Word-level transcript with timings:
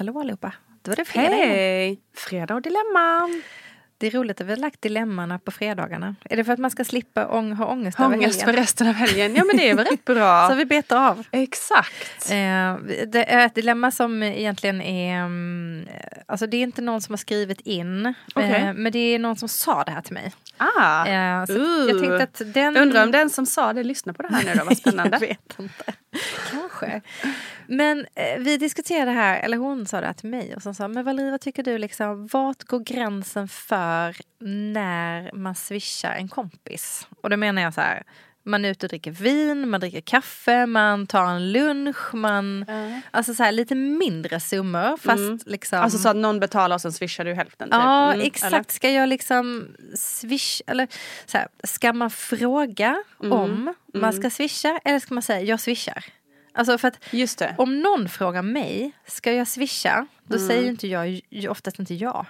Hallå 0.00 0.20
allihopa. 0.20 0.52
Då 0.82 0.92
är 0.92 0.96
det 0.96 1.04
fredag 1.04 1.34
igen. 1.36 1.48
Hej! 1.50 2.00
Fredag 2.16 2.54
och 2.54 2.62
dilemman. 2.62 3.42
Det 3.98 4.06
är 4.06 4.10
roligt 4.10 4.40
att 4.40 4.46
vi 4.46 4.50
har 4.50 4.56
lagt 4.56 4.82
dilemmana 4.82 5.38
på 5.38 5.50
fredagarna. 5.50 6.14
Är 6.24 6.36
det 6.36 6.44
för 6.44 6.52
att 6.52 6.58
man 6.58 6.70
ska 6.70 6.84
slippa 6.84 7.26
ång 7.28 7.52
ha 7.52 7.66
ångest 7.66 7.98
Har 7.98 8.04
över 8.04 8.16
ångest 8.16 8.40
för 8.40 8.46
helgen? 8.46 8.62
resten 8.62 8.86
av 8.88 8.94
helgen. 8.94 9.34
Ja 9.34 9.44
men 9.44 9.56
det 9.56 9.70
är 9.70 9.74
väl 9.74 9.86
rätt 9.86 10.04
bra. 10.04 10.48
Så 10.50 10.54
vi 10.54 10.64
betar 10.64 11.08
av. 11.08 11.26
Exakt. 11.32 12.30
Eh, 12.30 12.76
det 13.06 13.24
är 13.32 13.46
ett 13.46 13.54
dilemma 13.54 13.90
som 13.90 14.22
egentligen 14.22 14.80
är... 14.82 15.20
mm, 15.24 15.88
Alltså 16.26 16.46
det 16.46 16.56
är 16.56 16.62
inte 16.62 16.82
någon 16.82 17.00
som 17.00 17.12
har 17.12 17.16
skrivit 17.18 17.60
in. 17.60 18.14
Okej. 18.34 18.50
Eh, 18.50 18.72
men 18.74 18.92
det 18.92 18.98
är 18.98 19.18
någon 19.18 19.36
som 19.36 19.48
sa 19.48 19.84
det 19.84 19.90
här 19.92 20.02
till 20.02 20.14
mig. 20.14 20.32
Ah. 20.56 21.06
Eh, 21.06 21.44
så 21.46 21.52
Ooh. 21.52 21.88
jag 21.90 21.98
tänkte 22.00 22.22
att 22.22 22.54
den... 22.54 22.76
Undrar 22.76 23.02
om 23.04 23.10
den 23.10 23.30
som 23.30 23.46
sa 23.46 23.72
det 23.72 23.82
lyssnar 23.84 24.12
på 24.14 24.22
det 24.22 24.28
här 24.28 24.44
nu 24.44 24.54
då, 24.54 24.64
vad 24.64 24.76
spännande. 24.76 25.16
Jag 25.20 25.20
vet 25.28 25.54
inte. 25.58 25.84
Kanske. 26.86 27.00
Men 27.66 28.06
eh, 28.14 28.38
vi 28.38 28.56
diskuterade 28.56 29.10
här, 29.10 29.40
eller 29.40 29.56
hon 29.56 29.86
sa 29.86 30.00
det 30.00 30.14
till 30.14 30.28
mig 30.30 30.54
och 30.56 30.62
så 30.62 30.74
sa 30.74 30.88
men 30.88 31.04
Valerie 31.04 31.30
vad 31.30 31.40
tycker 31.40 31.62
du 31.62 31.78
liksom, 31.78 32.26
vart 32.26 32.64
går 32.64 32.78
gränsen 32.80 33.48
för 33.48 34.16
när 34.74 35.32
man 35.32 35.54
swishar 35.54 36.12
en 36.12 36.28
kompis? 36.28 37.06
Och 37.20 37.30
då 37.30 37.36
menar 37.36 37.62
jag 37.62 37.74
så 37.74 37.80
här, 37.80 38.02
man 38.42 38.64
är 38.64 38.70
ute 38.70 38.86
och 38.86 38.88
dricker 38.90 39.10
vin, 39.10 39.68
man 39.68 39.80
dricker 39.80 40.00
kaffe, 40.00 40.66
man 40.66 41.06
tar 41.06 41.24
en 41.26 41.52
lunch, 41.52 42.14
man... 42.14 42.66
Alltså 43.10 43.34
så 43.34 43.42
här 43.42 43.52
lite 43.52 43.74
mindre 43.74 44.40
summor 44.40 44.96
fast 44.96 45.46
liksom... 45.46 45.80
Alltså 45.80 45.98
så 45.98 46.08
att 46.08 46.16
någon 46.16 46.40
betalar 46.40 46.76
och 46.76 46.80
sen 46.80 46.92
swishar 46.92 47.24
du 47.24 47.34
hälften? 47.34 47.68
Typ. 47.68 47.74
Ja, 47.74 48.12
Mm, 48.12 48.26
exakt. 48.26 48.52
eller? 48.52 48.64
Ska 48.68 48.90
jag 48.90 49.08
liksom 49.08 49.68
swish 49.94 50.60
eller 50.66 50.88
så 51.26 51.38
här, 51.38 51.48
ska 51.64 51.92
man 51.92 52.10
fråga 52.10 53.02
Mm. 53.22 53.32
om 53.32 53.74
man 53.94 54.12
ska 54.12 54.30
swisha 54.30 54.80
eller 54.84 54.98
ska 54.98 55.14
man 55.14 55.22
säga 55.22 55.40
jag 55.40 55.60
swishar? 55.60 56.04
Alltså 56.54 56.78
för 56.78 56.88
att 56.88 56.98
Just 57.10 57.38
det. 57.38 57.54
om 57.58 57.78
någon 57.80 58.08
frågar 58.08 58.42
mig, 58.42 58.92
ska 59.06 59.32
jag 59.32 59.48
swisha? 59.48 60.06
Då 60.24 60.36
Mm. 60.36 60.48
säger 60.48 60.62
ju 60.62 60.68
inte 60.68 60.86
jag 60.88 61.20
ju 61.30 61.48
oftast 61.48 61.78
inte 61.78 61.94
ja. 61.94 62.26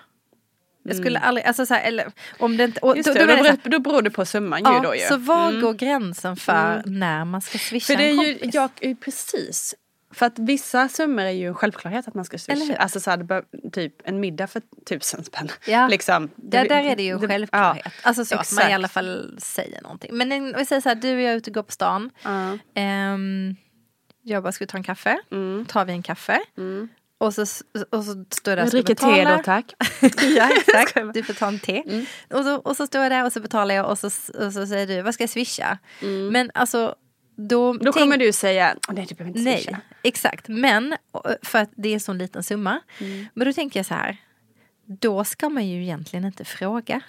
Jag 0.83 0.97
skulle 0.97 1.19
aldrig, 1.19 1.47
alltså 1.47 1.67
så 1.67 1.75
här, 1.75 1.83
eller 1.83 2.13
om 2.39 2.57
det 2.57 2.65
inte... 2.65 2.81
och 2.81 2.97
Just 2.97 3.07
då, 3.09 3.15
det, 3.15 3.21
då, 3.21 3.27
då, 3.27 3.33
är 3.33 3.37
det 3.37 3.43
beror, 3.63 3.71
då 3.71 3.79
beror 3.79 4.03
det 4.03 4.11
på 4.11 4.25
summan 4.25 4.59
ju 4.59 4.65
ja, 4.71 4.81
då 4.83 4.95
ju. 4.95 5.01
Så 5.01 5.17
var 5.17 5.61
går 5.61 5.75
gränsen 5.75 6.37
för 6.37 6.83
när 6.87 7.25
man 7.25 7.41
ska 7.41 7.59
swisha 7.59 7.87
För 7.95 8.03
det 8.03 8.11
en 8.11 8.19
är 8.19 8.25
ju, 8.25 8.33
kompis? 8.35 8.55
jag, 8.55 8.71
eh, 8.81 8.97
precis. 8.97 9.75
För 10.13 10.27
att 10.27 10.39
vissa 10.39 10.89
summor 10.89 11.23
är 11.25 11.31
ju 11.31 11.47
en 11.49 11.55
självklarhet 11.55 12.09
att 12.09 12.15
man 12.15 12.25
ska 12.25 12.39
swisha. 12.39 12.77
Alltså 12.77 13.01
så 13.01 13.11
här, 13.11 13.17
det 13.17 13.25
bör, 13.25 13.45
typ 13.73 13.95
en 14.05 14.21
middag 14.21 14.47
för 14.47 14.63
tusen 14.89 15.25
spänn. 15.25 15.49
Ja. 15.67 15.89
liksom. 15.91 16.31
Ja, 16.37 16.65
där 16.65 16.71
är 16.85 16.97
det 16.97 17.03
ju 17.03 17.11
en 17.13 17.29
självklarhet. 17.29 17.83
Ja, 17.85 17.91
alltså 18.03 18.25
så 18.25 18.35
att 18.35 18.53
man 18.53 18.59
i 18.63 18.65
exakt. 18.65 18.75
alla 18.75 18.89
fall 18.89 19.35
säger 19.39 19.83
någonting. 19.83 20.11
Men 20.17 20.33
en- 20.33 20.55
vi 20.59 20.65
säger 20.67 20.81
så 20.83 20.89
här, 20.89 20.97
du 20.97 21.15
och 21.15 21.21
jag 21.21 21.33
är 21.33 21.37
ute 21.37 21.51
och 21.51 21.55
går 21.55 21.63
på 21.63 21.73
stan. 21.73 22.11
Ja. 22.23 22.59
Ehm, 22.75 23.57
jag 24.23 24.43
bara, 24.43 24.53
ska 24.53 24.65
vi 24.65 24.67
ta 24.69 24.77
en 24.77 24.83
kaffe? 24.85 25.19
Mm. 25.33 25.65
Tar 25.69 25.85
vi 25.85 25.93
en 25.93 26.03
kaffe? 26.03 26.41
Och, 27.19 27.35
så, 27.35 27.43
och 27.91 28.05
så 28.05 28.25
står 28.31 28.51
jag 28.51 28.59
där 28.59 28.63
och 28.63 28.69
ska 28.69 28.77
Dricker 28.77 28.95
te 28.95 29.07
betala. 29.07 29.37
då 29.37 29.43
tack. 29.43 29.75
ja 30.37 30.49
exakt, 30.57 31.15
du 31.15 31.23
får 31.23 31.35
ta 31.35 31.49
en 31.49 31.59
te. 31.59 31.83
Och, 32.31 32.45
så, 32.45 32.57
och 32.57 32.77
så 32.77 32.87
står 32.87 33.03
jag 33.03 33.13
där 33.13 33.25
och 33.25 33.33
så 33.33 33.41
betalar 33.41 33.75
jag 33.75 33.91
och 33.91 33.99
så, 33.99 34.07
och 34.07 34.53
så 34.53 34.67
säger 34.67 34.87
du, 34.87 35.03
vad 35.03 35.15
ska 35.15 35.23
jag 35.23 35.31
swisha? 35.31 35.79
Men 36.33 36.51
alltså 36.55 36.95
då, 37.37 37.73
Då 37.73 37.93
kommer 37.93 38.17
du 38.17 38.33
säga, 38.33 38.77
"Åh, 38.89 38.95
nej 38.95 39.07
du 39.09 39.15
behöver 39.15 39.39
inte 39.39 39.51
Nej, 39.51 39.59
swisha. 39.63 39.81
exakt. 40.03 40.49
Men 40.49 40.97
för 41.43 41.59
att 41.59 41.71
det 41.77 41.89
är 41.89 41.95
en 41.95 42.01
sån 42.01 42.19
liten 42.19 42.43
summa. 42.43 42.81
Mm. 42.99 43.27
Men 43.35 43.47
då 43.47 43.53
tänker 43.53 43.79
jag 43.79 43.87
så 43.87 43.95
här. 43.95 44.17
Då 44.87 45.25
ska 45.25 45.49
man 45.49 45.67
ju 45.69 45.83
egentligen 45.83 46.25
inte 46.25 46.45
fråga. 46.45 47.01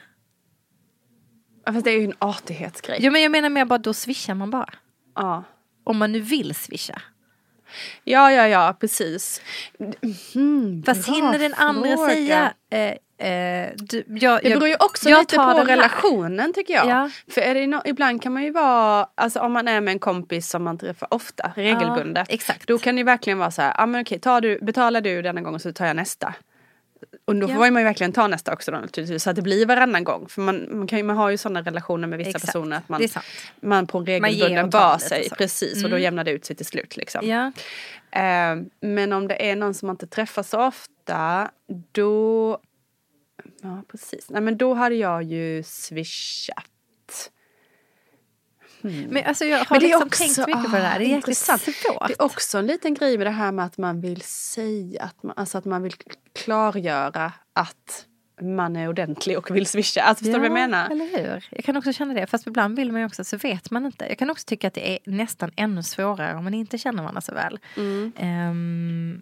Ja, 1.66 1.74
fast 1.74 1.86
det 1.86 1.92
är 1.92 1.98
ju 2.00 2.06
en 2.06 2.14
artighetsgrej. 2.20 2.98
Jo 3.02 3.12
men 3.12 3.22
jag 3.22 3.32
menar 3.32 3.50
mer 3.50 3.66
bara 3.66 3.80
då 3.80 3.94
swishar 3.94 4.34
man 4.36 4.52
bara. 4.52 4.70
Ja. 5.16 5.44
Om 5.84 5.98
man 5.98 6.12
nu 6.12 6.20
vill 6.20 6.56
swisha. 6.56 7.02
Ja, 8.04 8.32
ja, 8.32 8.48
ja, 8.48 8.78
precis. 8.80 9.42
Mm, 10.36 10.84
Fast 10.84 11.08
hinner 11.10 11.40
den 11.40 11.54
andra 11.54 11.96
fråga. 11.96 12.10
säga 12.10 12.54
eh, 12.70 13.28
eh, 13.32 13.70
du, 13.76 14.04
jag, 14.08 14.44
Det 14.44 14.50
jag- 14.50 14.60
beror 14.60 14.68
ju 14.70 14.76
också 14.80 15.10
jag 15.10 15.20
lite 15.20 15.36
tar 15.36 15.54
på 15.54 15.64
relationen 15.64 16.54
tycker 16.54 16.74
jag. 16.74 16.88
Ja. 16.88 17.10
För 17.34 17.42
är 17.42 17.54
det 17.56 17.62
no- 17.62 17.82
ibland 17.86 18.22
kan 18.22 18.34
man 18.34 18.44
ju 18.44 18.52
vara, 18.52 19.08
alltså 19.16 19.40
om 19.40 19.52
man 19.54 19.68
är 19.68 19.82
med 19.82 19.92
en 19.92 20.00
kompis 20.00 20.50
som 20.50 20.64
man 20.64 20.78
träffar 20.78 21.08
ofta, 21.14 21.52
regelbundet. 21.56 22.28
exakt. 22.30 22.68
Då 22.68 22.78
kan 22.78 22.96
det 22.96 23.04
verkligen 23.04 23.40
vara 23.40 23.52
så 23.52 23.62
här, 23.62 23.76
ja 23.78 23.86
men 23.86 24.02
okej, 24.02 24.20
tar 24.20 24.42
du, 24.42 24.60
betalar 24.62 25.02
du 25.02 25.22
denna 25.22 25.42
gång 25.42 25.56
och 25.56 25.62
så 25.62 25.74
tar 25.74 25.86
jag 25.86 25.96
nästa. 25.96 26.34
Och 27.26 27.36
då 27.36 27.50
Ja. 27.50 27.54
får 27.54 27.72
man 27.72 27.82
ju 27.82 27.84
verkligen 27.84 28.12
ta 28.14 28.28
nästa 28.28 28.54
också 28.54 28.72
då 28.72 28.78
naturligtvis, 28.78 29.24
så 29.24 29.30
att 29.30 29.36
det 29.36 29.42
blir 29.42 29.66
varannan 29.66 30.04
gång. 30.04 30.28
För 30.30 30.42
man, 30.42 30.68
man, 30.78 30.88
kan 30.88 31.00
ju, 31.00 31.04
man 31.04 31.18
har 31.18 31.30
ju 31.30 31.38
sådana 31.38 31.62
relationer 31.62 32.08
med 32.08 32.18
vissa 32.18 32.30
Exakt. 32.30 32.46
personer 32.46 32.78
att 32.78 32.90
man, 32.90 33.02
man 33.62 33.88
på 33.88 33.98
en 33.98 34.06
regelbunden 34.06 34.66
och 34.66 34.70
bas 34.72 35.04
sig. 35.10 35.30
så. 35.30 35.36
Precis, 35.36 35.84
och 35.84 35.90
då 35.90 35.98
jämnar 35.98 36.24
det 36.24 36.32
ut 36.32 36.46
sig 36.46 36.56
till 36.56 36.66
slut 36.66 36.98
liksom. 36.98 37.28
Ja. 37.28 37.52
Eh, 38.22 38.56
men 38.82 39.14
om 39.14 39.28
det 39.28 39.50
är 39.52 39.56
någon 39.56 39.74
som 39.74 39.88
man 39.88 39.94
inte 39.94 40.08
träffar 40.08 40.44
så 40.44 40.66
ofta, 40.68 41.52
då... 41.92 42.58
Ja, 43.62 43.84
precis. 43.92 44.30
Nej, 44.30 44.42
men 44.42 44.58
då 44.58 44.74
hade 44.74 44.96
jag 44.96 45.24
ju 45.24 45.64
swishat. 45.64 46.66
Men 48.84 49.24
alltså 49.26 49.46
jag 49.46 49.58
har 49.58 49.66
Men 49.70 49.80
det 49.80 49.86
liksom 49.86 50.08
också- 50.08 50.24
tänkt 50.24 50.38
mycket 50.38 50.72
på 50.72 50.78
det 50.78 50.84
där. 50.84 51.00
Det 51.00 51.06
är 51.06 51.14
ah, 51.14 51.16
intressant. 51.16 51.62
svårt. 51.62 52.08
Det 52.08 52.14
är 52.14 52.22
också 52.22 52.58
en 52.58 52.68
liten 52.68 52.94
grej 52.94 53.18
med 53.18 53.28
det 53.28 53.32
här 53.32 53.52
med 53.52 53.66
att 53.66 53.78
man 53.78 54.02
vill 54.02 54.22
säga, 54.22 55.04
att 55.04 55.24
man, 55.24 55.34
alltså 55.38 55.58
att 55.58 55.66
man 55.66 55.84
vill 55.84 55.94
klargöra 56.34 57.34
att 57.54 58.06
man 58.42 58.76
är 58.76 58.90
ordentlig 58.90 59.38
och 59.38 59.56
vill 59.56 59.66
swisha. 59.66 60.02
Alltså 60.02 60.24
förstår 60.26 60.40
du 60.40 60.50
vad 60.50 60.60
jag 60.60 60.70
menar? 60.70 60.90
Eller 60.90 61.18
hur? 61.18 61.46
Jag 61.50 61.64
kan 61.64 61.78
också 61.78 61.94
känna 61.94 62.14
det. 62.14 62.28
Fast 62.28 62.48
ibland 62.48 62.76
vill 62.76 62.92
man 62.92 63.02
ju 63.02 63.08
också 63.08 63.24
så 63.24 63.38
vet 63.38 63.72
man 63.72 63.86
inte. 63.86 64.06
Jag 64.10 64.18
kan 64.18 64.30
också 64.30 64.46
tycka 64.46 64.68
att 64.68 64.74
det 64.74 64.92
är 64.94 65.00
nästan 65.06 65.52
ännu 65.56 65.84
svårare 65.84 66.38
om 66.38 66.44
man 66.44 66.54
inte 66.54 66.78
känner 66.78 67.04
varandra 67.04 67.22
så 67.22 67.34
väl. 67.34 67.60
Mm. 67.78 68.12
Ehm, 68.18 69.22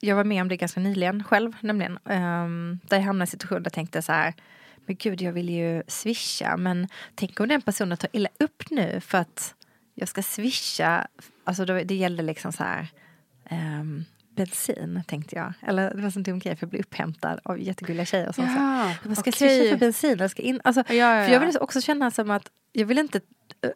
jag 0.00 0.16
var 0.16 0.24
med 0.24 0.42
om 0.42 0.48
det 0.48 0.56
ganska 0.56 0.80
nyligen 0.80 1.24
själv 1.24 1.52
nämligen. 1.60 1.92
Um, 2.04 2.80
där 2.88 2.96
jag 2.96 3.04
hamnade 3.04 3.22
i 3.22 3.26
en 3.26 3.26
situation 3.26 3.58
där 3.62 3.66
jag 3.66 3.72
tänkte 3.72 4.02
så 4.02 4.12
här. 4.12 4.34
Men 4.86 4.96
gud 4.96 5.22
jag 5.22 5.32
vill 5.32 5.48
ju 5.50 5.82
swisha. 5.88 6.56
Men 6.56 6.88
tänk 7.14 7.40
om 7.40 7.48
den 7.48 7.62
personen 7.62 7.98
tar 7.98 8.10
illa 8.12 8.28
upp 8.38 8.70
nu 8.70 9.00
för 9.00 9.18
att 9.18 9.54
jag 9.94 10.08
ska 10.08 10.22
swisha. 10.22 11.06
Alltså 11.44 11.64
då, 11.64 11.74
det 11.84 11.94
gällde 11.94 12.22
liksom 12.22 12.52
så 12.52 12.62
här. 12.64 12.88
ehm, 13.50 14.04
bensin 14.36 15.02
tänkte 15.06 15.36
jag. 15.36 15.52
Eller 15.62 15.90
det 15.90 15.96
var 15.96 16.04
en 16.04 16.12
sån 16.12 16.22
dum 16.22 16.38
grej 16.38 16.56
för 16.56 16.64
jag 16.66 16.70
blev 16.70 16.80
upphämtad 16.80 17.40
av 17.44 17.60
jättegulliga 17.60 18.04
tjejer. 18.06 18.32
Som 18.32 18.46
sa, 18.46 18.52
Ja, 18.52 18.88
jag 18.88 18.96
bara, 19.04 19.14
ska 19.14 19.28
jag 19.28 19.34
okej. 19.34 19.58
swisha 19.58 19.70
för 19.70 19.80
bensin? 19.80 20.10
Eller 20.12 20.28
ska 20.28 20.42
jag 20.42 20.48
in? 20.48 20.60
Alltså, 20.64 20.80
Ja, 20.88 20.94
ja, 20.94 21.24
För 21.26 21.32
jag 21.32 21.42
ja. 21.42 21.46
vill 21.46 21.58
också 21.58 21.80
känna 21.80 22.10
som 22.10 22.30
att 22.30 22.50
jag 22.72 22.86
vill 22.86 22.98
inte 22.98 23.20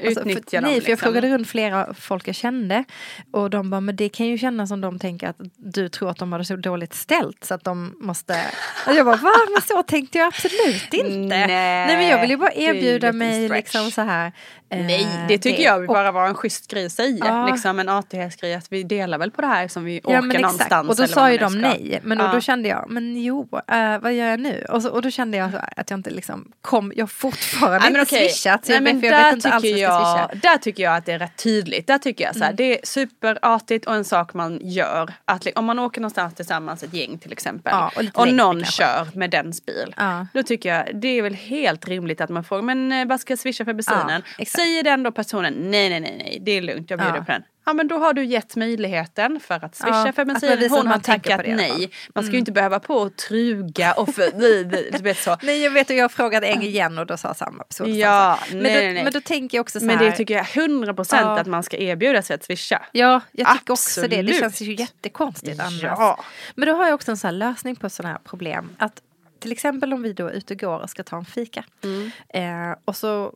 Alltså, 0.05 0.21
Utnyttja 0.21 0.51
för, 0.51 0.57
dem, 0.57 0.71
Nej, 0.71 0.81
för 0.81 0.89
jag 0.89 0.97
liksom. 0.97 0.97
frågade 1.07 1.29
runt 1.35 1.49
flera 1.49 1.95
folk 1.95 2.29
jag 2.29 2.35
kände. 2.35 2.85
Och 3.33 3.51
de 3.51 3.71
bara, 3.71 3.81
men 3.81 3.97
det 3.97 4.09
kan 4.09 4.27
ju 4.27 4.39
kännas 4.39 4.69
som 4.69 4.81
de 4.81 4.99
tänker 4.99 5.29
att 5.29 5.37
du 5.57 5.89
tror 5.89 6.11
att 6.11 6.17
de 6.19 6.33
har 6.33 6.39
det 6.39 6.45
så 6.45 6.57
dåligt 6.57 6.95
ställt 6.95 7.45
så 7.45 7.55
att 7.55 7.65
de 7.65 7.95
måste... 8.01 8.41
Och 8.87 8.95
jag 8.95 9.07
bara, 9.07 9.17
va? 9.17 9.31
Men 9.55 9.63
så 9.63 9.83
tänkte 9.83 10.19
jag 10.19 10.27
absolut 10.27 10.95
inte. 10.95 11.37
Nej, 11.47 11.97
men 11.97 12.07
jag 12.07 12.21
vill 12.21 12.31
ju 12.31 12.37
bara 12.37 12.51
det 12.51 12.61
erbjuda 12.63 13.13
mig 13.13 13.49
liksom 13.49 13.91
så 13.91 14.01
här. 14.03 14.33
eh, 14.71 14.79
Nej, 14.87 15.07
det 15.29 15.39
tycker 15.39 15.63
jag 15.63 15.81
och- 15.81 15.87
bara 15.87 16.13
var 16.13 16.27
en 16.29 16.35
schysst 16.35 16.71
grej 16.71 16.87
att 16.87 16.93
säga. 16.93 17.25
Ja. 17.27 17.47
Liksom 17.53 17.79
en 17.79 17.89
artighetsgrej 17.89 18.55
att 18.55 18.73
vi 18.73 18.83
delar 18.83 19.19
väl 19.19 19.31
på 19.31 19.41
det 19.41 19.47
här 19.47 19.69
som 19.69 19.85
vi 19.85 20.01
Ja, 20.05 20.11
orkar 20.11 20.21
men 20.23 20.31
exakt. 20.31 20.43
någonstans. 20.43 20.89
Och 20.89 20.97
då 20.97 21.07
sa 21.07 21.31
ju 21.33 21.39
de 21.39 21.51
ska. 21.51 21.59
nej. 21.61 22.01
Men 22.03 22.19
då, 22.19 22.25
Ja. 22.25 22.33
då 22.33 22.41
kände 22.41 22.69
jag, 22.69 22.87
men 22.89 23.23
jo, 23.23 23.49
eh, 23.69 23.99
vad 23.99 24.13
gör 24.15 24.27
jag 24.27 24.41
nu? 24.41 24.67
Och, 24.69 24.83
så, 24.83 24.91
och 24.91 25.03
då 25.03 25.11
kände 25.11 25.37
jag 25.37 25.51
att 25.77 25.91
jag 25.91 25.99
inte 25.99 26.11
liksom 26.11 26.53
kom, 26.61 26.93
jag 26.97 27.03
har 27.03 27.09
fortfarande 27.09 27.79
Nej, 27.79 27.93
men 27.93 28.01
inte 28.01 28.15
okej. 28.17 28.29
swishat. 28.29 28.67
Så 28.67 28.73
Nej, 28.73 28.77
jag, 28.77 28.83
men 28.85 29.01
vet- 29.01 29.11
för 29.11 29.17
jag 29.19 29.25
vet 29.25 29.35
inte 29.35 29.49
tycker 29.63 29.79
jag. 29.83 30.19
Mm. 30.19 30.41
Där 30.43 30.59
tycker 30.59 30.83
jag 30.83 30.97
att 30.97 31.07
det 31.07 31.13
är 31.13 31.19
rätt 31.19 31.37
tydligt. 31.37 31.87
Där 31.87 31.99
tycker 31.99 32.25
jag 32.25 32.37
så 32.37 32.45
här, 32.45 32.53
det 32.53 32.79
är 32.79 32.87
superartigt 32.87 33.87
och 33.87 33.95
en 33.95 34.05
sak 34.05 34.35
man 34.35 34.59
gör. 34.63 35.13
Att 35.25 35.47
om 35.55 35.65
man 35.65 35.79
åker 35.79 36.01
någonstans 36.01 36.35
tillsammans, 36.35 36.83
ett 36.83 36.95
gäng 36.95 37.19
till 37.19 37.33
exempel. 37.33 37.73
Ja, 37.75 37.93
och 37.97 38.21
och 38.21 38.33
någon 38.35 38.57
kanske. 38.63 38.83
kör 38.83 39.09
med 39.15 39.31
dens 39.31 39.67
bil. 39.67 39.95
Ja. 39.97 40.27
Då 40.35 40.43
tycker 40.43 40.75
jag 40.75 41.01
det 41.01 41.09
är 41.09 41.23
väl 41.23 41.35
helt 41.35 41.89
rimligt 41.89 42.21
att 42.21 42.31
man 42.31 42.45
frågar, 42.45 42.63
men 42.63 42.93
eh, 42.93 43.07
vad 43.07 43.21
ska 43.21 43.33
jag 43.33 43.39
swisha 43.39 43.65
för 43.65 43.73
bensinen? 43.73 44.23
Ja. 44.39 44.45
Säger 44.45 44.83
den 44.83 45.03
då 45.03 45.13
personen, 45.13 45.55
nej 45.71 45.89
nej 45.91 46.01
nej 46.01 46.17
nej 46.19 46.39
det 46.43 46.51
är 46.53 46.63
lugnt 46.63 46.91
jag 46.91 46.99
bjuder 46.99 47.17
Ja. 47.17 47.25
på 47.25 47.33
den. 47.33 47.43
Ja 47.69 47.75
men 47.75 47.89
då 47.89 47.99
har 47.99 48.15
du 48.15 48.25
gett 48.25 48.57
möjligheten 48.57 49.41
för 49.41 49.65
att 49.65 49.75
swisha 49.75 50.07
Ja, 50.07 50.13
för 50.13 50.23
att 50.23 50.29
man 50.29 50.35
bensin. 50.41 50.59
visar 50.59 50.77
att 50.77 50.83
Hon 50.83 50.87
har 50.93 50.99
tackat 50.99 51.41
nej. 51.47 51.91
Man 52.15 52.25
ska 52.25 52.33
ju 52.33 52.39
inte 52.39 52.53
behöva 52.53 52.81
på 52.81 52.95
och 52.95 53.17
truga 53.17 53.93
och 53.93 54.15
för, 54.15 54.31
du 54.97 55.03
vet 55.03 55.19
så. 55.19 55.37
Nej 55.43 55.63
jag 55.63 55.71
vet 55.71 55.91
och 55.91 55.97
jag 55.97 56.13
frågade 56.13 56.47
en 56.47 56.63
igen 56.63 56.99
och 56.99 57.07
då 57.07 57.17
sa 57.17 57.35
samma 57.35 57.65
person 57.65 57.99
Ja, 57.99 58.39
men, 58.51 58.59
nej, 58.63 58.75
då, 58.75 58.93
nej, 58.95 59.05
men 59.05 59.13
då 59.13 59.21
tänker 59.21 59.59
jag 59.59 59.63
också 59.63 59.81
så 59.81 59.87
Men 59.87 59.99
här. 59.99 60.05
det 60.05 60.13
tycker 60.13 60.35
jag 60.35 60.47
100 60.57 60.95
procent 60.95 61.23
Ja. 61.23 61.39
att 61.41 61.47
man 61.47 61.63
ska 61.63 61.77
erbjuda 61.77 62.23
sig 62.23 62.35
att 62.35 62.45
swisha. 62.45 62.83
Ja, 62.93 63.21
jag 63.33 63.53
tycker 63.59 63.73
också 63.73 64.01
det. 64.01 64.09
Det 64.09 64.19
Absolut. 64.19 64.39
känns 64.41 64.61
ju 64.61 64.75
jättekonstigt 64.75 65.61
annars. 65.61 65.83
Ja. 65.83 66.25
Men 66.55 66.69
då 66.69 66.75
har 66.75 66.85
jag 66.87 66.95
också 66.95 67.11
en 67.11 67.17
sån 67.17 67.29
här 67.29 67.33
lösning 67.37 67.77
på 67.77 67.91
sådana 67.91 68.13
här 68.13 68.21
problem. 68.25 68.71
Att 68.79 69.03
till 69.41 69.53
exempel 69.53 69.93
om 69.93 70.03
vi 70.03 70.13
då 70.13 70.27
är 70.27 70.33
ute 70.33 70.55
och 70.55 70.61
går 70.61 70.79
och 70.79 70.91
ska 70.91 71.03
ta 71.05 71.17
en 71.17 71.25
fika. 71.25 71.65
Mm. 71.85 72.11
Eh, 72.29 72.77
och 72.85 72.97
så 72.97 73.33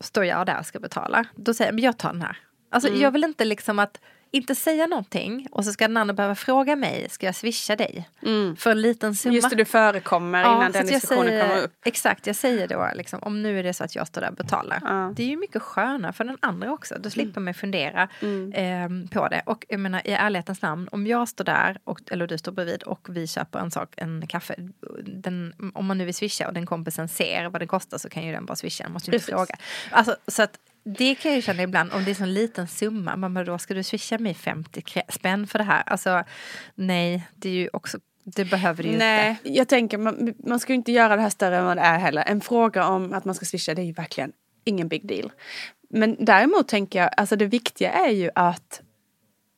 står 0.00 0.24
jag 0.24 0.46
där 0.46 0.58
och 0.58 0.66
ska 0.66 0.80
betala. 0.80 1.24
Då 1.34 1.54
säger 1.54 1.68
jag, 1.68 1.74
men 1.74 1.84
jag 1.84 1.98
tar 1.98 2.12
den 2.12 2.22
här. 2.22 2.38
Alltså 2.70 2.88
Mm. 2.88 3.00
jag 3.00 3.10
vill 3.10 3.24
inte 3.24 3.44
liksom 3.44 3.78
att 3.78 4.00
inte 4.30 4.54
säga 4.54 4.86
någonting 4.86 5.46
och 5.50 5.64
så 5.64 5.72
ska 5.72 5.88
den 5.88 5.96
andra 5.96 6.14
behöva 6.14 6.34
fråga 6.34 6.76
mig, 6.76 7.06
ska 7.10 7.26
jag 7.26 7.34
swisha 7.34 7.76
dig? 7.76 8.08
För 8.58 8.70
en 8.70 8.82
liten 8.82 9.14
summa. 9.14 9.30
Mm. 9.30 9.34
Just 9.36 9.50
det, 9.50 9.56
du 9.56 9.64
förekommer 9.64 10.42
Ja, 10.42 10.56
innan 10.56 10.72
den 10.72 10.86
diskussionen 10.86 11.26
säger, 11.26 11.48
kommer 11.48 11.62
upp. 11.62 11.72
Exakt, 11.84 12.26
jag 12.26 12.36
säger 12.36 12.68
då 12.68 12.88
liksom, 12.94 13.18
om 13.22 13.42
nu 13.42 13.58
är 13.58 13.62
det 13.62 13.74
så 13.74 13.84
att 13.84 13.94
jag 13.94 14.06
står 14.06 14.20
där 14.20 14.28
och 14.30 14.34
betalar. 14.36 14.78
Ja. 14.84 15.12
Det 15.16 15.22
är 15.22 15.26
ju 15.26 15.36
mycket 15.36 15.62
skönare 15.62 16.12
för 16.12 16.24
den 16.24 16.36
andra 16.40 16.72
också. 16.72 16.94
Då 16.98 17.10
slipper 17.10 17.40
man 17.40 17.54
fundera 17.54 18.08
Mm. 18.22 18.52
ehm, 18.56 19.08
på 19.08 19.28
det. 19.28 19.42
Och 19.46 19.66
jag 19.68 19.80
menar 19.80 20.02
i 20.04 20.10
ärlighetens 20.12 20.62
namn, 20.62 20.88
om 20.92 21.06
jag 21.06 21.28
står 21.28 21.44
där, 21.44 21.78
och, 21.84 22.00
eller 22.10 22.26
du 22.26 22.38
står 22.38 22.52
bredvid 22.52 22.82
och 22.82 23.06
vi 23.10 23.26
köper 23.26 23.58
en 23.58 23.70
sak, 23.70 23.94
en 23.96 24.26
kaffe. 24.26 24.54
Den, 25.06 25.54
om 25.74 25.86
man 25.86 25.98
nu 25.98 26.04
vill 26.04 26.14
swisha 26.14 26.46
och 26.48 26.54
den 26.54 26.66
kompisen 26.66 27.08
ser 27.08 27.48
vad 27.48 27.60
det 27.62 27.66
kostar 27.66 27.98
så 27.98 28.08
kan 28.08 28.22
ju 28.26 28.32
den 28.32 28.46
bara 28.46 28.56
swisha, 28.56 28.84
den 28.84 28.92
måste 28.92 29.10
ju 29.10 29.14
inte 29.16 29.26
fråga. 29.26 29.56
Alltså, 29.90 30.16
så 30.28 30.42
att 30.42 30.58
det 30.86 31.14
kan 31.14 31.30
jag 31.30 31.36
ju 31.36 31.42
känna 31.42 31.62
ibland, 31.62 31.92
om 31.92 32.04
det 32.04 32.08
är 32.08 32.12
en 32.12 32.16
sån 32.16 32.34
liten 32.34 32.68
summa, 32.68 33.16
man 33.16 33.34
bara, 33.34 33.44
då 33.44 33.58
ska 33.58 33.74
du 33.74 33.82
swisha 33.82 34.18
mig 34.18 34.34
50 34.34 34.82
spänn 35.08 35.46
för 35.46 35.58
det 35.58 35.64
här? 35.64 35.82
Alltså 35.86 36.24
nej, 36.74 37.28
det 37.34 37.48
är 37.48 37.52
ju 37.52 37.68
också, 37.72 37.98
det 38.24 38.44
behöver 38.44 38.82
du 38.82 38.88
ju 38.88 38.98
Nej, 38.98 39.30
inte. 39.30 39.58
jag 39.58 39.68
tänker 39.68 39.98
man, 39.98 40.34
man 40.38 40.60
ska 40.60 40.72
ju 40.72 40.76
inte 40.76 40.92
göra 40.92 41.16
det 41.16 41.22
här 41.22 41.30
större 41.30 41.56
än 41.56 41.64
vad 41.64 41.76
det 41.76 41.80
är 41.80 41.98
heller. 41.98 42.24
En 42.26 42.40
fråga 42.40 42.86
om 42.86 43.12
att 43.12 43.24
man 43.24 43.34
ska 43.34 43.44
swisha 43.44 43.74
det 43.74 43.82
är 43.82 43.86
ju 43.86 43.92
verkligen 43.92 44.32
ingen 44.64 44.88
big 44.88 45.08
deal. 45.08 45.32
Men 45.90 46.16
däremot 46.18 46.68
tänker 46.68 46.98
jag, 46.98 47.10
alltså 47.16 47.36
det 47.36 47.46
viktiga 47.46 47.92
är 47.92 48.10
ju 48.10 48.30
att 48.34 48.82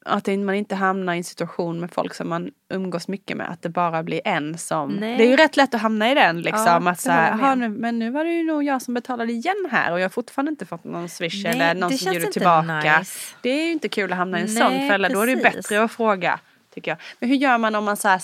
att 0.08 0.26
man 0.26 0.54
inte 0.54 0.74
hamnar 0.74 1.14
i 1.14 1.16
en 1.18 1.24
situation 1.24 1.80
med 1.80 1.90
folk 1.92 2.14
som 2.14 2.28
man 2.28 2.50
umgås 2.74 3.08
mycket 3.08 3.36
med. 3.36 3.50
Att 3.50 3.62
det 3.62 3.68
bara 3.68 4.02
blir 4.02 4.20
en 4.24 4.58
som... 4.58 4.90
Nej. 4.92 5.16
Det 5.16 5.24
är 5.24 5.28
ju 5.30 5.36
rätt 5.36 5.56
lätt 5.56 5.74
att 5.74 5.80
hamna 5.80 6.10
i 6.10 6.14
den 6.14 6.40
liksom. 6.42 6.82
Ja, 6.84 6.90
att 6.90 7.00
så 7.00 7.10
här, 7.10 7.30
håller 7.32 7.44
jag 7.44 7.48
"Jaha, 7.50 7.56
med. 7.56 7.70
nu, 7.70 7.78
men 7.78 7.98
nu 7.98 8.10
var 8.10 8.24
det 8.24 8.30
ju 8.32 8.44
nog 8.44 8.64
jag 8.64 8.82
som 8.82 8.94
betalade 8.94 9.32
igen 9.32 9.68
här 9.70 9.92
och 9.92 9.98
jag 10.00 10.04
har 10.04 10.10
fortfarande 10.10 10.50
inte 10.50 10.66
fått 10.66 10.84
någon 10.84 11.08
swish 11.08 11.44
Nej, 11.44 11.52
eller 11.52 11.74
någon 11.74 11.98
som 11.98 12.12
inte 12.12 12.32
tillbaka. 12.32 12.98
nice. 12.98 13.34
Det 13.42 13.50
är 13.50 13.64
ju 13.66 13.72
inte 13.72 13.88
kul 13.88 14.12
att 14.12 14.18
hamna 14.18 14.38
i 14.38 14.42
en 14.42 14.54
Nej, 14.54 14.62
sån 14.80 14.88
fälla. 14.88 15.08
Då 15.08 15.20
är 15.20 15.26
det 15.26 15.32
ju 15.32 15.42
bättre 15.42 15.82
att 15.82 15.92
fråga. 15.92 16.40
Tycker 16.74 16.90
jag. 16.90 16.98
Men 17.20 17.28
hur 17.28 17.36
gör 17.36 17.58
man 17.58 17.74
om 17.74 17.84
man 17.84 17.96
så 17.96 18.08
här, 18.08 18.20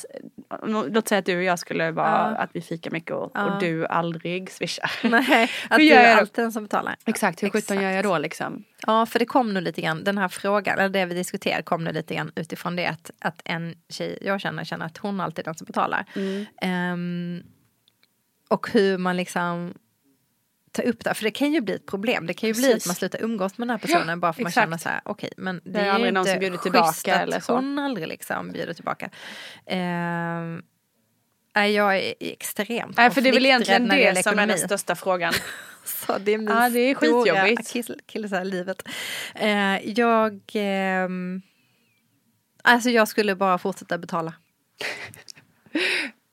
låt 0.91 1.08
säga 1.08 1.19
att 1.19 1.26
du 1.26 1.37
och 1.37 1.43
jag 1.43 1.58
skulle 1.58 1.91
vara, 1.91 2.06
Ja. 2.08 2.37
att 2.37 2.50
vi 2.52 2.61
fikar 2.61 2.91
mycket 2.91 3.11
och, 3.11 3.31
Ja. 3.35 3.44
och 3.55 3.61
du 3.61 3.87
aldrig 3.87 4.50
swishar. 4.50 4.91
Nej, 5.08 5.50
att 5.69 5.73
Hur 5.73 5.79
du 5.79 5.85
gör 5.85 5.96
är 5.96 6.05
jag 6.08 6.17
då? 6.17 6.20
alltid 6.20 6.44
den 6.44 6.52
som 6.52 6.62
betalar. 6.62 6.96
Exakt, 7.05 7.43
hur 7.43 7.50
sjutton 7.50 7.82
gör 7.82 7.91
jag 7.91 8.05
då 8.05 8.19
liksom? 8.19 8.64
Ja, 8.87 9.06
för 9.06 9.19
det 9.19 9.25
kom 9.26 9.55
nog 9.55 9.62
lite 9.62 9.81
grann, 9.81 10.05
den 10.05 10.19
här 10.19 10.29
frågan, 10.29 10.79
eller 10.79 10.88
det 10.88 11.06
vi 11.06 11.14
diskuterar 11.14 11.62
kom 11.62 11.85
nog 11.85 11.94
lite 11.94 12.14
grann 12.14 12.32
utifrån 12.37 12.76
det 12.76 12.87
att, 12.87 13.11
att 13.19 13.43
en 13.44 13.75
tjej 13.88 14.19
jag 14.23 14.41
känner 14.41 14.64
känner 14.64 14.87
att 14.87 14.96
hon 14.99 15.20
alltid 15.20 15.38
är 15.38 15.44
den 15.44 15.55
som 15.55 15.64
betalar. 15.64 16.05
Mm. 16.17 16.46
Ehm, 16.62 17.43
och 18.49 18.70
hur 18.73 18.99
man 18.99 19.17
liksom 19.17 19.75
tar 20.75 20.82
upp 20.82 21.05
det, 21.05 21.15
för 21.15 21.25
det 21.25 21.31
kan 21.31 21.53
ju 21.53 21.61
bli 21.61 21.75
ett 21.75 21.87
problem. 21.87 22.26
Det 22.26 22.35
kan 22.35 22.49
ju 22.49 22.53
bli 22.55 22.62
Precis. 22.62 22.82
att 22.82 22.87
man 22.87 22.94
slutar 22.97 23.23
umgås 23.23 23.59
med 23.59 23.69
den 23.69 23.71
här 23.71 23.79
personen 23.87 24.09
Ja, 24.09 24.17
bara 24.17 24.32
för 24.32 24.41
att 24.41 24.44
man 24.44 24.53
känner 24.53 24.79
så 24.79 24.88
här, 24.88 25.00
okej, 25.05 25.31
men 25.37 25.61
det, 25.65 25.71
Det 25.71 25.79
är 25.81 25.85
är, 25.85 25.91
aldrig 25.91 26.09
ju 26.09 26.12
någon 26.15 26.21
inte 26.23 26.31
som 26.32 26.41
bjuder 26.41 26.56
tillbaka 26.59 26.87
schysst 26.93 27.09
att 27.09 27.21
eller 27.23 27.41
så. 27.41 27.55
hon 27.55 27.79
aldrig 27.79 28.09
liksom 28.09 28.53
bjuder 28.53 28.75
tillbaka. 28.75 29.11
Ehm, 29.67 30.62
nej, 31.56 31.73
jag 31.73 31.97
är 31.99 32.15
extremt 32.21 32.97
Nej, 32.97 33.11
för 33.11 33.21
det 33.21 33.29
är 33.29 33.32
väl 33.32 33.47
egentligen 33.47 33.88
det 33.88 34.23
som 34.23 34.38
är 34.38 34.47
den 34.47 34.59
största 34.59 34.94
frågan. 34.94 35.32
Så 35.85 36.19
det 36.19 36.32
är 36.35 36.38
min 36.38 36.49
Ja, 36.49 36.69
det 36.71 36.79
är 36.81 36.94
skitjobbigt. 36.94 37.73
kill- 37.73 38.00
killesa 38.06 38.43
i 38.43 38.44
livet. 38.44 38.82
Eh, 39.35 39.91
jag... 39.91 40.41
ehm, 40.55 41.43
alltså 42.62 42.91
jag 42.91 43.09
skulle 43.09 43.37
bara 43.37 43.59
fortsätta 43.59 43.99
betala. 43.99 44.32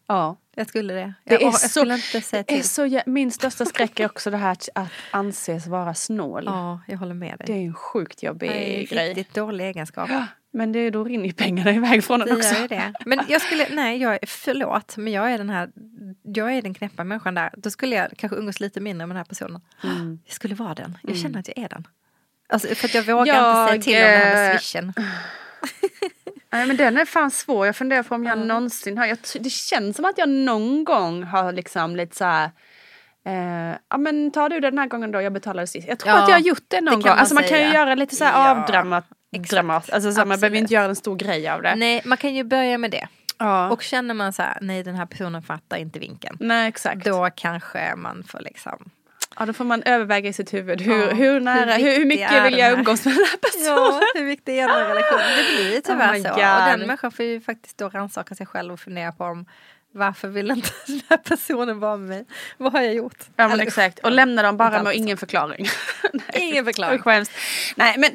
Ja. 0.07 0.37
Jag 0.55 0.67
skulle 0.67 0.93
det. 0.93 1.13
Det 1.23 1.33
jag, 1.33 1.41
är 1.41 1.45
jag 1.45 1.53
så- 1.59 1.69
skulle 1.69 1.93
inte 1.95 2.21
säga 2.21 2.43
Det 2.47 2.53
är 2.53 2.57
till. 2.57 2.69
så, 2.69 3.01
min 3.05 3.31
största 3.31 3.65
skräck 3.65 3.99
är 3.99 4.05
också 4.05 4.31
det 4.31 4.37
här 4.37 4.51
att- 4.75 4.89
anses 5.11 5.67
vara 5.67 5.93
snål. 5.93 6.43
Ja, 6.45 6.79
jag 6.87 6.97
håller 6.97 7.13
med 7.13 7.37
dig. 7.37 7.47
Det 7.47 7.53
är 7.53 7.57
en 7.65 7.73
sjukt 7.73 8.23
jobbig 8.23 8.49
det 8.49 8.75
är 8.75 8.79
en 8.79 8.85
grej. 8.85 9.09
riktigt 9.13 9.33
dålig 9.33 9.65
egenskap. 9.65 10.09
Men 10.53 10.71
det, 10.71 10.89
då 10.89 11.03
rinner 11.03 11.25
ju 11.25 11.33
pengarna 11.33 11.71
iväg 11.73 12.03
från 12.03 12.19
den 12.19 12.29
Det 12.29 12.35
också. 12.35 12.55
gör 12.61 12.67
det. 12.67 12.93
Men 13.05 13.19
jag 13.29 13.41
skulle, 13.41 13.67
nej 13.71 13.97
jag 14.01 14.19
förlåt, 14.27 14.97
men 14.97 15.13
jag 15.13 15.31
är 15.31 15.37
den 15.37 15.49
här, 15.49 15.69
jag 16.23 16.53
är 16.53 16.61
den 16.61 16.73
knäppa 16.73 17.03
människan 17.03 17.35
där. 17.35 17.49
Då 17.57 17.69
skulle 17.69 17.95
jag 17.95 18.09
kanske 18.17 18.35
umgås 18.37 18.59
lite 18.59 18.79
mindre 18.79 19.07
med 19.07 19.15
den 19.15 19.17
här 19.17 19.25
personen. 19.29 19.61
Mm. 19.83 20.19
Jag 20.25 20.33
skulle 20.33 20.55
vara 20.55 20.73
den. 20.75 20.97
Jag 21.03 21.17
känner 21.17 21.39
att 21.39 21.47
jag 21.47 21.57
är 21.57 21.69
den. 21.69 21.87
Alltså 22.49 22.75
för 22.75 22.87
att 22.87 22.93
jag 22.93 23.03
vågar 23.03 23.35
Jag, 23.35 23.75
inte 23.75 23.85
säga 23.85 24.01
till 24.01 24.05
om 24.05 24.19
det 24.19 24.25
här 24.25 24.49
med 24.53 24.61
swishen. 24.61 24.93
Nej 26.51 26.67
men 26.67 26.77
den 26.77 26.97
är 26.97 27.05
fan 27.05 27.31
svår. 27.31 27.65
Jag 27.65 27.75
funderar 27.75 28.03
på 28.03 28.15
om 28.15 28.23
jag 28.25 28.37
någonsin 28.37 28.97
har. 28.97 29.05
Jag, 29.05 29.17
det 29.39 29.49
känns 29.49 29.95
som 29.95 30.05
att 30.05 30.17
jag 30.17 30.29
någon 30.29 30.83
gång 30.83 31.23
har 31.23 31.51
liksom 31.51 31.95
lite 31.95 32.15
så 32.15 32.25
här. 32.25 32.49
Eh, 33.25 33.75
ja 33.89 33.97
men 33.97 34.31
tar 34.31 34.49
du 34.49 34.59
det 34.59 34.69
den 34.69 34.79
här 34.79 34.87
gången 34.87 35.11
då 35.11 35.21
jag 35.21 35.33
betalade 35.33 35.67
sist. 35.67 35.87
Jag 35.87 35.99
tror 35.99 36.15
Ja, 36.15 36.23
att 36.23 36.29
jag 36.29 36.35
har 36.35 36.41
gjort 36.41 36.63
det 36.67 36.81
någon 36.81 36.99
det 36.99 37.03
gång. 37.03 37.09
man 37.09 37.19
Alltså 37.19 37.35
man 37.35 37.43
kan 37.43 37.59
ju 37.59 37.73
göra 37.73 37.95
lite 37.95 38.15
så 38.15 38.23
här 38.23 38.31
Ja, 38.33 38.51
avdramat. 38.61 39.05
Dramat. 39.49 39.89
Alltså 39.89 40.11
så 40.11 40.19
här, 40.19 40.25
man 40.25 40.39
behöver 40.39 40.57
inte 40.57 40.73
göra 40.73 40.85
en 40.85 40.95
stor 40.95 41.15
grej 41.15 41.49
av 41.49 41.61
det. 41.61 41.75
Nej, 41.75 42.01
man 42.05 42.17
kan 42.17 42.35
ju 42.35 42.43
börja 42.43 42.77
med 42.77 42.91
det. 42.91 43.07
Ja. 43.37 43.69
Och 43.69 43.81
känner 43.81 44.13
man 44.13 44.33
så 44.33 44.41
här, 44.41 44.57
nej 44.61 44.83
den 44.83 44.95
här 44.95 45.05
personen 45.05 45.41
fattar 45.41 45.77
inte 45.77 45.99
vinken. 45.99 46.37
Nej 46.39 46.67
exakt. 46.69 47.05
Då 47.05 47.29
kanske 47.35 47.95
man 47.95 48.23
får 48.27 48.39
liksom... 48.39 48.89
Ja, 49.39 49.45
då 49.45 49.53
får 49.53 49.65
man 49.65 49.83
överväga 49.83 50.29
i 50.29 50.33
sitt 50.33 50.53
huvud. 50.53 50.81
Hur, 50.81 51.07
Ja, 51.07 51.13
hur 51.13 51.39
nära, 51.39 51.73
hur 51.73 51.97
hur, 51.97 52.05
mycket 52.05 52.45
vill 52.45 52.57
jag 52.57 52.71
umgås 52.73 53.05
med 53.05 53.13
den 53.15 53.25
här 53.25 53.37
personen? 53.41 53.65
Ja, 53.75 54.01
hur 54.15 54.25
viktig 54.25 54.57
är 54.59 54.67
den 54.67 54.87
relationen? 54.87 55.25
Det 55.37 55.55
blir 55.55 55.75
ju 55.75 55.81
tyvärr 55.81 56.13
Oh 56.13 56.17
så. 56.17 56.29
God. 56.29 56.31
Och 56.31 56.69
den 56.69 56.79
människan 56.79 57.11
får 57.11 57.25
ju 57.25 57.41
faktiskt 57.41 57.77
då 57.77 57.89
rannsaka 57.89 58.35
sig 58.35 58.45
själv 58.45 58.73
och 58.73 58.79
fundera 58.79 59.11
på 59.11 59.23
om 59.23 59.45
varför 59.93 60.27
vill 60.27 60.51
inte 60.51 60.69
den 60.87 61.01
här 61.09 61.17
personen 61.17 61.79
vara 61.79 61.97
med 61.97 62.09
mig? 62.09 62.25
Vad 62.57 62.73
har 62.73 62.81
jag 62.81 62.93
gjort? 62.93 63.19
Ja 63.35 63.43
men 63.47 63.51
Eller- 63.51 63.63
exakt. 63.63 63.99
Och 63.99 64.11
lämna 64.11 64.41
dem 64.41 64.57
bara 64.57 64.83
med 64.83 64.95
ingen 64.95 65.17
förklaring. 65.17 65.67
Ingen 66.33 66.65
förklaring. 66.65 67.25
Nej 67.75 67.95
men, 67.97 68.09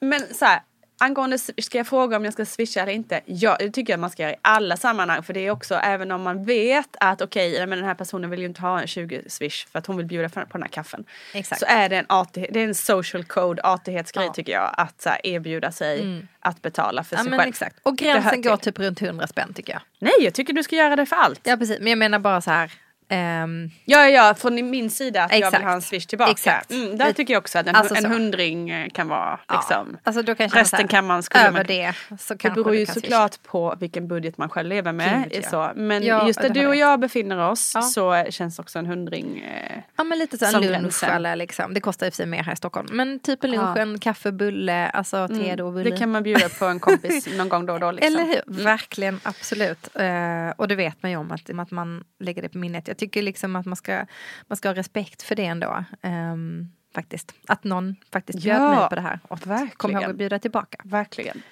men 0.00 0.34
så 0.34 0.44
här. 0.44 0.60
Angående, 0.98 1.38
ska 1.38 1.78
jag 1.78 1.86
fråga 1.86 2.16
om 2.16 2.24
jag 2.24 2.32
ska 2.32 2.46
swisha 2.46 2.80
eller 2.80 2.92
inte? 2.92 3.20
Ja, 3.24 3.56
det 3.58 3.70
tycker 3.70 3.92
jag 3.92 4.00
man 4.00 4.10
ska 4.10 4.22
göra 4.22 4.32
i 4.32 4.36
alla 4.42 4.76
sammanhang. 4.76 5.22
För 5.22 5.32
det 5.34 5.40
är 5.46 5.50
också, 5.50 5.74
även 5.74 6.12
om 6.12 6.22
man 6.22 6.44
vet 6.44 6.96
att 7.00 7.22
okej, 7.22 7.66
men 7.66 7.78
den 7.78 7.84
här 7.88 7.94
personen 7.94 8.30
vill 8.30 8.40
ju 8.40 8.46
inte 8.46 8.60
ha 8.60 8.80
en 8.80 8.86
20 8.86 9.22
swish 9.28 9.66
för 9.72 9.78
att 9.78 9.86
hon 9.86 9.96
vill 9.96 10.06
bjuda 10.06 10.28
på 10.28 10.40
den 10.52 10.62
här 10.62 10.68
kaffen. 10.68 11.04
Exakt. 11.34 11.60
Så 11.60 11.66
är 11.68 11.88
det 11.88 11.96
en, 11.96 12.06
artighet, 12.08 12.50
det 12.52 12.60
är 12.60 12.64
en 12.64 12.74
social 12.74 13.24
code, 13.24 13.62
artighetsgrej 13.62 14.22
Ja. 14.22 14.26
Mm. 14.26 14.34
tycker 14.34 14.52
jag. 14.52 14.74
Att 14.76 15.02
så 15.02 15.08
här, 15.08 15.26
erbjuda 15.26 15.72
sig 15.72 16.22
att 16.40 16.62
betala 16.62 17.04
för 17.04 17.16
Ja 17.16 17.22
sig 17.22 17.30
men 17.30 17.38
själv. 17.38 17.48
exakt. 17.48 17.76
Och 17.82 17.96
gränsen 17.96 18.42
går 18.42 18.56
typ 18.56 18.78
runt 18.78 19.02
100 19.02 19.26
spänn 19.26 19.52
tycker 19.54 19.72
jag. 19.72 19.82
Nej, 19.98 20.12
jag 20.20 20.34
tycker 20.34 20.52
du 20.52 20.62
ska 20.62 20.76
göra 20.76 20.96
det 20.96 21.06
för 21.06 21.16
allt. 21.16 21.40
Ja 21.42 21.56
precis, 21.56 21.78
men 21.78 21.88
jag 21.88 21.98
menar 21.98 22.18
bara 22.18 22.40
så 22.40 22.50
här. 22.50 22.72
Ehm, 23.08 23.70
Ja, 23.84 24.08
ja, 24.08 24.34
från 24.34 24.70
min 24.70 24.90
sida 24.90 25.22
att 25.24 25.30
jag 25.30 25.38
Exakt. 25.38 25.58
vill 25.58 25.66
ha 25.66 25.72
en 25.74 25.82
swish 25.82 26.06
tillbaka. 26.06 26.30
Exakt. 26.30 26.70
Mm, 26.70 26.98
där 26.98 27.12
tycker 27.12 27.34
jag 27.34 27.40
också 27.40 27.58
att 27.58 27.66
en, 27.66 27.74
Alltså 27.76 27.94
en 27.94 28.04
hundring 28.04 28.70
eh, 28.70 28.88
kan 28.90 29.08
vara 29.08 29.40
liksom. 29.52 29.88
ja, 29.92 29.98
alltså 30.04 30.22
då 30.22 30.34
kan 30.34 30.48
jag 30.48 30.56
Resten 30.60 30.80
här, 30.80 30.86
kan 30.88 31.06
man- 31.06 31.22
skulle 31.22 31.48
över 31.48 31.64
det 31.64 31.92
så 32.20 32.34
Det 32.34 32.50
beror 32.50 32.74
ju 32.76 32.86
swisha. 32.86 33.00
såklart 33.00 33.42
på 33.42 33.74
vilken 33.80 34.08
budget 34.08 34.38
man 34.38 34.48
själv 34.48 34.68
lever 34.68 34.92
med. 34.92 35.30
Gud, 35.32 35.42
ja. 35.44 35.50
så. 35.50 35.72
Men 35.80 36.02
Ja, 36.02 36.26
just 36.26 36.40
där 36.42 36.48
du 36.48 36.66
och 36.66 36.76
jag 36.76 37.00
befinner 37.00 37.38
oss 37.50 37.72
Ja. 37.74 37.82
så 37.82 38.24
känns 38.30 38.58
också 38.58 38.78
en 38.78 38.86
hundring. 38.86 39.38
Eh, 39.40 39.78
Ja 39.96 40.04
men 40.04 40.18
lite 40.18 40.38
så 40.38 40.44
en 40.46 40.52
lunch 40.52 40.66
gränsen. 40.68 41.10
eller 41.10 41.36
liksom, 41.36 41.74
det 41.74 41.80
kostar 41.80 42.06
i 42.06 42.08
och 42.08 42.12
för 42.12 42.16
sig 42.16 42.26
mer 42.26 42.42
här 42.42 42.52
i 42.52 42.56
Stockholm. 42.56 42.88
Men 42.92 43.18
typ 43.20 43.44
en 43.44 43.50
lunch, 43.50 43.76
en 43.76 43.98
kaffe, 43.98 44.32
bulle, 44.32 44.88
alltså 44.88 45.28
te 45.28 45.62
och 45.62 45.72
bulle. 45.72 45.90
det 45.90 45.96
kan 45.96 46.10
man 46.10 46.22
bjuda 46.22 46.48
på 46.48 46.64
en 46.64 46.80
kompis 46.80 47.26
någon 47.38 47.48
gång 47.48 47.66
då 47.66 47.72
och 47.72 47.80
då. 47.80 47.90
Liksom. 47.90 48.14
Eller 48.14 48.26
hur? 48.26 48.64
Verkligen, 48.64 49.20
absolut. 49.22 49.88
Eh, 49.96 50.50
och 50.56 50.68
det 50.68 50.74
vet 50.74 51.02
man 51.02 51.10
ju 51.10 51.16
om 51.16 51.30
att, 51.32 51.50
att 51.60 51.70
man 51.70 52.04
lägger 52.20 52.42
det 52.42 52.48
på 52.48 52.58
minnet. 52.58 52.88
Jag 52.96 52.98
tycker 53.00 53.22
liksom 53.22 53.56
att 53.56 53.66
man 53.66 53.76
ska, 53.76 54.06
man 54.46 54.56
ska 54.56 54.68
ha 54.68 54.74
respekt 54.74 55.22
för 55.22 55.34
det 55.34 55.44
ändå. 55.46 55.84
ehm, 56.02 56.68
faktiskt. 56.94 57.32
Att 57.46 57.64
någon 57.64 57.96
faktiskt 58.12 58.38
bjöd 58.42 58.56
Ja, 58.62 58.80
mig 58.80 58.88
på 58.88 58.94
det 58.94 59.00
här. 59.00 59.20
Och 59.28 59.46
verkligen. 59.46 59.70
kom 59.76 59.90
ihåg 59.90 60.04
att 60.04 60.16
bjuda 60.16 60.38
tillbaka. 60.38 60.78
Verkligen. 60.84 61.42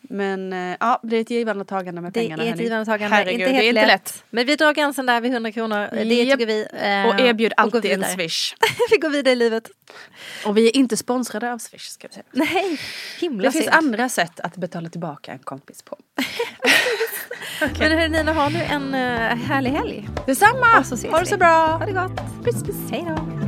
Men 0.00 0.52
eh, 0.52 0.76
ja, 0.80 1.00
det 1.02 1.16
är 1.16 1.20
ett 1.20 1.30
givande 1.30 1.60
och 1.60 1.68
tagande 1.68 2.00
med 2.00 2.12
Det 2.12 2.20
pengarna. 2.20 2.44
är 2.44 2.52
ett 2.54 2.60
givande 2.60 2.80
och 2.80 2.86
tagande. 2.86 3.16
Herregud, 3.16 3.40
inte 3.40 3.52
helt 3.52 3.60
det 3.74 3.80
är 3.80 3.82
inte 3.82 3.86
lätt. 3.86 4.24
Men 4.30 4.46
vi 4.46 4.56
drar 4.56 4.74
gränsen 4.74 5.06
där 5.06 5.20
vid 5.20 5.32
100 5.32 5.52
kronor. 5.52 5.88
Det 5.92 6.04
Japp. 6.04 6.38
tycker 6.38 6.46
vi. 6.46 6.60
eh, 6.72 7.06
Och 7.14 7.20
erbjud 7.20 7.52
och 7.52 7.60
alltid 7.60 7.84
en 7.84 8.00
vidare. 8.00 8.12
swish. 8.14 8.54
vi 8.90 8.96
går 8.96 9.10
vidare 9.10 9.32
i 9.32 9.36
livet. 9.36 9.70
Och 10.46 10.56
vi 10.56 10.66
är 10.68 10.76
inte 10.76 10.96
sponsrade 10.96 11.52
av 11.52 11.58
swish 11.58 11.82
ska 11.88 12.08
vi 12.08 12.14
säga. 12.14 12.24
Nej, 12.32 12.80
himla 13.20 13.44
Det 13.44 13.52
finns 13.52 13.68
andra 13.68 14.08
sätt 14.08 14.40
att 14.40 14.56
betala 14.56 14.88
tillbaka 14.88 15.32
en 15.32 15.38
kompis 15.38 15.82
på. 15.82 15.96
Men 17.60 17.92
hörni, 17.92 18.08
Nina, 18.08 18.32
ha 18.32 18.48
nu 18.48 18.58
en 18.58 18.94
uh, 18.94 19.36
härlig 19.44 19.70
helg. 19.70 20.08
Detsamma! 20.26 20.78
Och 20.78 20.86
så 20.86 20.94
ses 20.94 21.12
ha 21.12 21.20
det 21.20 21.26
så 21.26 21.36
bra! 21.36 21.76
Ha 21.78 21.86
det 21.86 21.92
gott. 21.92 22.44
Puss, 22.44 22.62
puss. 22.62 22.90
Hej 22.90 23.06
då. 23.08 23.47